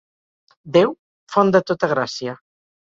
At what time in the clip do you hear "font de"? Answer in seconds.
1.37-1.65